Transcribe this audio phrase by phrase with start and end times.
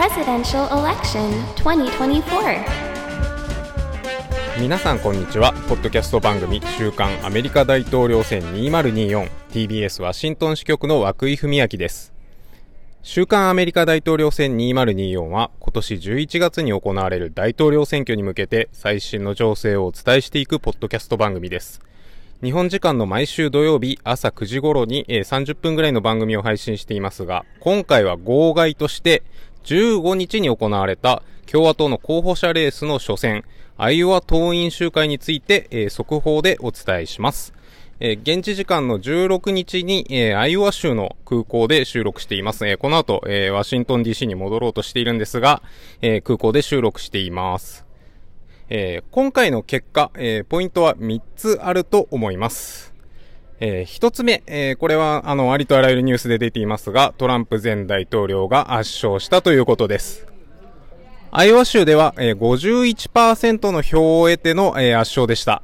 [0.00, 2.64] presidential election 2024.
[4.58, 5.52] 皆さんこんにちは。
[5.68, 12.14] ポッドキャスト番組週刊アメリカ大統領選 2024TBS ワシントン支局の涌井文明です。
[13.02, 21.82] 週刊アメリカ大統領選2024は今年11月に行われる大統領選挙に向けて最新の情勢をお伝えしていくポッドキャスト番組です。
[22.42, 29.22] 日本時間の毎週土曜日朝9時頃に30分ぐらいの番組を配信していますが今回は号外として
[29.64, 33.44] 15日に行われた共和党の候補者レースの初戦、
[33.76, 37.54] アイオワ党員集会について、えー、速報でお伝えします。
[37.98, 42.68] えー、現地時間の16日に、えー、アイオワ州の空港で収録しています。
[42.68, 45.62] えー、この後、え、ワシントン DC に戻ろうとしているんですが、
[46.02, 47.84] え、空港で収録しています。
[48.68, 52.94] え、今回の結果、え、ポイントは3つあると思います。
[53.60, 60.26] えー、一つ目、えー、これは、あの、ありとあらゆるニュースで出ていますが、トランプ前大統領が圧勝したということです。
[61.30, 65.62] アイオワ州では、えー、51%の票を得ての、えー、圧勝でした。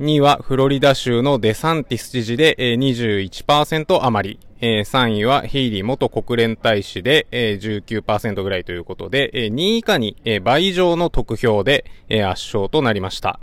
[0.00, 4.38] 2位はフロリダ州のデサンティス知事で、えー、21%余り。
[4.60, 13.38] えー、3位はヘイリー元国連大使で、えー、19%ぐらいということで、えー、2位以下に、えー、倍以上の得票で、えー、圧勝となりました。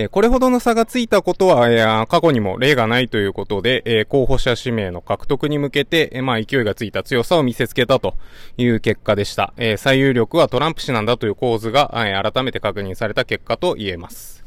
[0.00, 8.14] えこれほどの差がついたことは、え過去にも例がないということで、え候補者指名の獲得に向けて、えまあ、勢いがついた強さを見せつけたと
[8.58, 9.52] いう結果でした。
[9.56, 14.44] え最有力はトランプ氏なんだという構図が、え改めて確認された結果と言えます。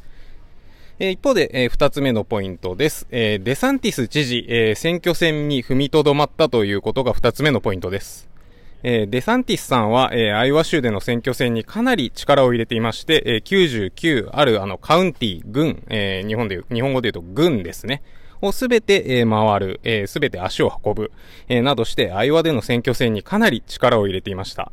[0.99, 3.05] え一方で、え二つ目のポイントです。
[3.11, 8.30] えデサンティス知事、え選挙戦に踏みとどまったということが二つ目のポイントです。
[8.83, 18.01] えー、デサンティスさんは、えー、アイワ州での選挙戦にかなり力を入れていまして、えー、99あるあのカウンティ、郡、えー、日本で日本語で言うと郡ですね。
[18.41, 21.11] をすべて、えー、回る、す、え、べ、て足を運ぶ、
[21.47, 24.71] えー、などして、アイワでの選挙戦にかなり力を入れていました。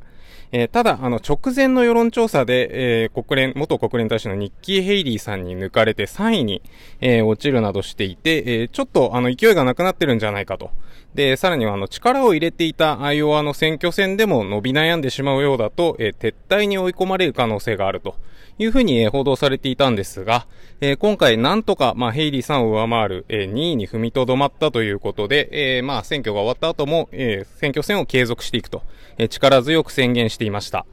[0.50, 6.62] えー、ただ、あの、直前の世論調査で、えー、国連、元国連大使のニッキー・ヘイリーさんに抜かれて3位に、
[7.00, 10.70] えー、落ちるなどしていて、え、ちょっと、あの、勢いがなくなってるんじゃないかと。
[11.14, 18.14] で、さらには、あの、力を入れていたアイオワの選挙戦でも伸び悩んでしまうようだと、え、撤退に追い込まれる可能性があると
[18.58, 20.46] いうふうに、え、報道されていたんですが、
[20.80, 25.48] え、今回なんとか、まあ、ヘイリーさんを上回る、えー、2位に踏みとどまったということで、
[25.78, 28.82] え、まあ、選挙が終わった後も、え、選挙戦を継続していくと、
[29.16, 30.84] え、力強く宣言していました。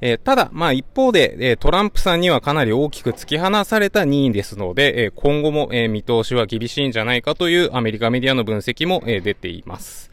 [0.00, 10.09] えー、ただ、まあ一方で、えー、トランプさんにはかなり大きく突き放された2位ですので、えー、今後も、え見通しは厳しいんじゃないかというアメリカメディアの分析も、え出ています。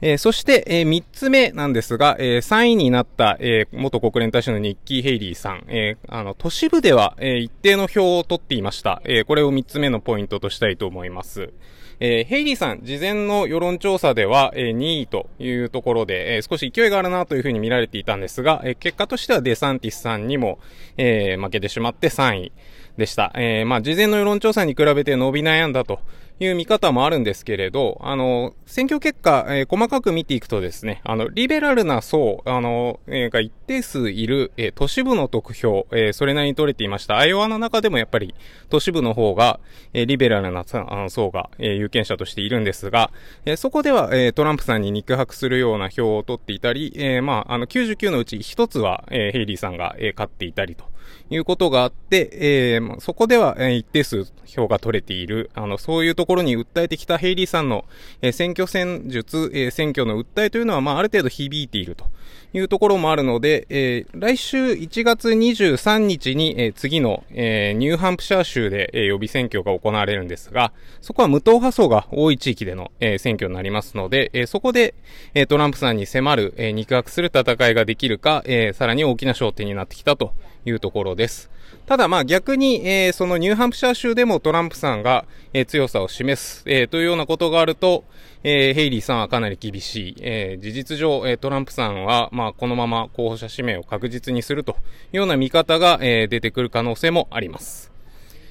[0.00, 9.02] えー、そして、えー、3つ目なんですが、えー、3位になった、えー、元国連大使のニッキー・ヘイリーさん、えー、あの、都市部では、えー、一定の票を取っていました。
[9.04, 11.52] えー、これを3つ目のポイントとしたいと思います。
[12.00, 20.60] えー、ヘイリーさん、事前の世論調査では、えー、2位というところで、えー、少し勢いがあるなというふうに見られていたんですが、えー、結果としてはデサンティスさんにも、
[20.96, 22.52] えー、負けてしまって3位
[22.98, 23.32] でした。
[23.36, 26.00] えー、まあ、事前の世論調査に比べて伸び悩んだと
[26.40, 37.18] いう見方もあるんですけれど、あの、選挙結果、えー、細かく見ていくとですね、あの、リベラルな層、あの、えー、が一定数いる、えー、都市部の得票、えー、それなりに取れていました。
[37.18, 38.34] アイオワの中でもやっぱり
[38.68, 39.60] 都市部の方が、
[39.94, 43.12] えー、リベラルな層が、えー、有権者としているんですが、
[43.44, 50.84] えー、そこでは、えー、トランプさんに肉薄するような票を取っていたり、えー、まあ、あの、99のうち1つは、えー、ヘイリーさんが、えー、勝っていたりと。
[51.30, 57.84] いうことがあって、えー、そこでは、え一定数票が取れている、あの、そういうところに訴えてきたヘイリーさんの、
[58.22, 62.06] え選挙戦術、え選挙の訴えというのは、まあ、ある程度響いていると
[62.54, 74.94] いうところもあるので、えー、来週1月23日に、え、次の、え、ニューハンプシャー州で、え、予備選挙が行われるんですが、そこは無党派層が多い地域での、え、選挙になりますので、え、そこで、
[75.34, 80.32] え、トランプさんに迫る、え、肉薄する戦いができるか、え、さらに大きな焦点になってきたと
[80.64, 81.50] いうところです。
[81.86, 88.04] ただまあ逆に、えー、そのニューハンプシャー州でもトランプさんが、えー、強さを示す、えー、というようなことがあると、
[88.44, 90.16] えー、ヘイリーさんはかなり厳しい。
[90.20, 94.74] えー、事実上、えー、トランプさんは、まあ、このまま候補者指名を確実にするとい
[95.14, 97.90] うような見方が、えー、出てくる可能性もあります。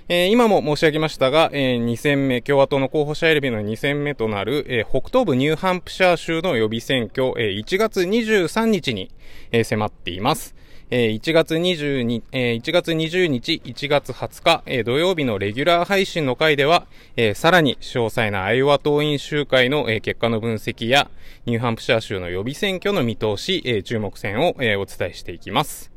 [0.09, 9.12] えー、今も申し上げましたが、えー、2戦目、共和党の候補者選びの2戦目となる、えー、北東部ニューハンプシャー州の予備選挙、えー、1月23日に、
[9.51, 10.56] えー、迫っています。
[10.89, 16.88] え1月22、え1月20日、1月20日、え土曜日のレギュラー配信の回では、
[17.18, 21.10] えさらに詳細なアイオワ党員集会の、え結果の分析や、
[21.45, 25.92] ニューハンプシャー州の予備選挙の見通し、え注目戦を、えお伝えしていきます。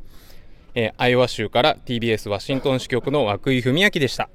[0.74, 4.28] えアイオワ州から TBS ワシントン支局の涌井文明でした。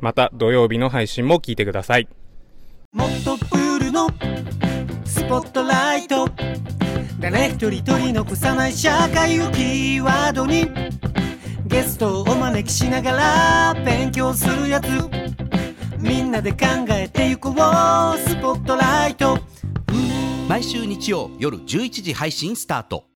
[0.00, 2.08] また土曜日の配信も聞いてください。
[2.92, 4.08] もっとプールの
[5.04, 6.26] スポットライト
[7.20, 10.70] 誰一人取り残さない社会をキーワードに？
[11.66, 14.86] ゲストをお招きしながら勉強するやつ。
[15.98, 17.54] みんなで考えてゆこう。
[17.54, 19.38] スポットライト。
[20.48, 23.09] 毎週日曜夜11時配信スタート